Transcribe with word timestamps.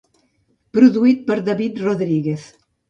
Produït 0.79 1.21
per 1.29 1.39
David 1.51 1.81
Rodríguez. 1.87 2.53